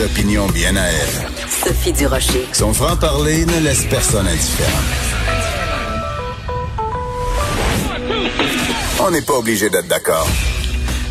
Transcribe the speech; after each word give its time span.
des 0.00 0.06
opinions 0.06 0.46
bien 0.46 0.76
à 0.76 0.86
elle. 0.86 1.28
Sophie 1.48 1.92
Durocher. 1.92 2.46
Son 2.52 2.72
franc-parler 2.72 3.44
ne 3.44 3.60
laisse 3.60 3.84
personne 3.86 4.26
indifférent. 4.26 4.82
On 9.00 9.10
n'est 9.10 9.22
pas 9.22 9.34
obligé 9.34 9.68
d'être 9.68 9.88
d'accord. 9.88 10.26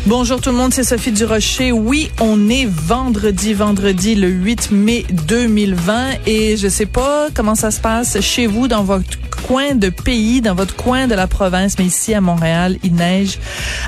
Bonjour 0.06 0.40
tout 0.40 0.50
le 0.50 0.56
monde, 0.56 0.72
c'est 0.72 0.82
Sophie 0.82 1.12
Durocher. 1.12 1.72
Oui, 1.72 2.10
on 2.20 2.48
est 2.48 2.64
vendredi, 2.64 3.52
vendredi 3.52 4.14
le 4.14 4.28
8 4.28 4.70
mai 4.70 5.04
2020 5.26 6.26
et 6.26 6.56
je 6.56 6.68
sais 6.68 6.86
pas 6.86 7.28
comment 7.34 7.54
ça 7.54 7.70
se 7.70 7.80
passe 7.80 8.18
chez 8.20 8.46
vous 8.46 8.66
dans 8.66 8.82
votre 8.82 9.18
coin 9.46 9.74
de 9.74 9.90
pays, 9.90 10.40
dans 10.40 10.54
votre 10.54 10.74
coin 10.74 11.06
de 11.06 11.14
la 11.14 11.26
province, 11.26 11.76
mais 11.78 11.84
ici 11.84 12.14
à 12.14 12.22
Montréal, 12.22 12.78
il 12.82 12.94
neige 12.94 13.38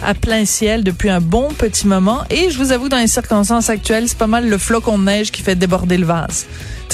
à 0.05 0.12
plein 0.12 0.45
ciel 0.45 0.85
depuis 0.85 1.09
un 1.09 1.23
bon 1.23 1.48
petit 1.57 1.87
moment 1.87 2.24
et 2.29 2.51
je 2.51 2.59
vous 2.59 2.73
avoue 2.73 2.91
dans 2.91 2.99
les 2.99 3.07
circonstances 3.07 3.71
actuelles, 3.71 4.07
c'est 4.07 4.19
pas 4.19 4.27
mal 4.27 4.49
le 4.49 4.59
flocon 4.59 4.99
de 4.99 5.05
neige 5.05 5.30
qui 5.30 5.41
fait 5.41 5.57
déborder 5.57 5.97
le 5.97 6.05
vase. 6.07 6.47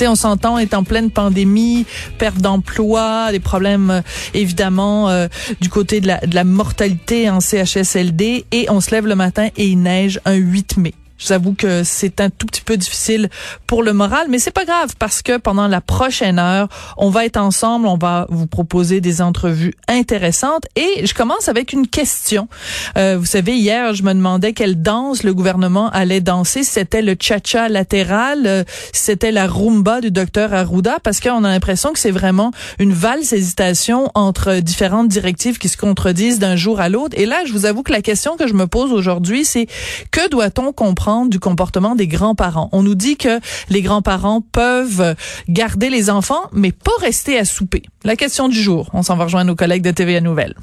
On 0.07 0.15
s'entend, 0.15 0.55
on 0.55 0.59
est 0.59 0.75
en 0.75 0.85
pleine 0.85 1.11
pandémie, 1.11 1.87
perte 2.19 2.39
d'emploi, 2.39 3.33
des 3.33 3.41
problèmes 3.41 3.91
euh, 3.91 4.01
évidemment 4.35 5.09
euh, 5.09 5.27
du 5.61 5.69
côté 5.69 6.01
de 6.01 6.07
la, 6.07 6.19
de 6.19 6.35
la 6.35 6.45
mortalité 6.45 7.29
en 7.29 7.41
CHSLD 7.41 8.45
et 8.53 8.67
on 8.71 8.81
se 8.81 8.91
lève 8.91 9.07
le 9.07 9.17
matin 9.17 9.49
et 9.57 9.67
il 9.67 9.81
neige 9.83 10.21
un 10.25 10.35
8 10.35 10.77
mai. 10.77 10.95
J'avoue 11.19 11.53
que 11.53 11.83
c'est 11.83 12.21
un 12.21 12.31
tout 12.31 12.47
petit 12.47 12.61
peu 12.61 12.77
difficile 12.77 13.29
pour 13.67 13.83
le 13.83 13.93
moral, 13.93 14.29
mais 14.31 14.39
c'est 14.39 14.53
pas 14.53 14.65
grave 14.65 14.95
parce 15.01 15.21
que 15.21 15.37
pendant 15.37 15.67
la 15.67 15.81
prochaine 15.81 16.39
heure, 16.39 16.69
on 16.97 17.11
va 17.11 17.25
être 17.25 17.39
ensemble, 17.39 17.89
on 17.89 17.99
va 17.99 18.27
vous 18.31 18.47
proposer 18.47 19.01
des 19.01 19.21
entrevues 19.21 19.75
intéressantes 19.89 20.67
et 20.77 21.05
je 21.05 21.15
commence 21.15 21.49
avec 21.49 21.73
une 21.73 21.89
question. 21.89 22.49
Euh, 22.97 23.17
vous 23.19 23.27
savez, 23.27 23.57
hier, 23.57 23.95
je 23.95 24.05
me 24.05 24.15
demandais 24.15 24.53
quelle 24.53 24.81
danse 24.81 25.25
le 25.25 25.35
gouvernement 25.35 25.91
allait 25.91 26.21
danser. 26.21 26.63
C'était 26.63 27.03
le 27.03 27.17
cha-cha 27.19 27.69
latéral, 27.69 28.47
euh, 28.47 28.63
c'était 28.93 29.33
la 29.33 29.49
rumba 29.49 30.01
du 30.01 30.13
docteur 30.13 30.55
Arruda 30.55 30.99
parce 31.03 31.19
qu'on 31.19 31.43
a 31.43 31.49
l'impression 31.49 31.93
que 31.93 31.99
c'est 31.99 32.13
vraiment 32.13 32.53
une 32.79 32.93
valse 32.93 33.33
hésitation 33.33 34.13
entre 34.15 34.61
différentes 34.61 35.09
directives 35.09 35.59
qui 35.59 35.69
se 35.69 35.77
contredisent 35.77 36.39
d'un 36.39 36.55
jour 36.55 36.81
à 36.81 36.89
l'autre. 36.89 37.19
Et 37.19 37.27
là, 37.27 37.45
je 37.45 37.53
vous 37.53 37.67
avoue 37.67 37.83
que 37.83 37.93
la 37.93 38.03
question 38.03 38.37
que 38.37 38.47
je 38.47 38.55
me 38.55 38.69
pose 38.69 38.93
aujourd'hui, 38.93 39.45
c'est 39.45 39.67
que 40.13 40.29
doit-on 40.29 40.73
comprendre 40.73 41.08
du 41.27 41.41
comportement 41.41 41.95
des 41.95 42.07
grands-parents. 42.07 42.69
On 42.73 42.83
nous 42.83 42.95
dit 42.95 43.17
que 43.17 43.41
les 43.69 43.83
grands-parents 43.83 44.41
peuvent 44.41 45.15
garder 45.49 45.91
les 45.91 46.11
enfants, 46.11 46.43
mais 46.53 46.73
pas 46.73 46.93
rester 47.01 47.39
à 47.39 47.45
souper. 47.45 47.83
La 48.05 48.17
question 48.17 48.49
du 48.49 48.61
jour. 48.61 48.91
On 48.93 49.03
s'en 49.03 49.17
va 49.17 49.25
rejoindre 49.25 49.49
nos 49.49 49.57
collègues 49.57 49.83
de 49.83 49.91
TVA 49.91 50.21
Nouvelles. 50.21 50.55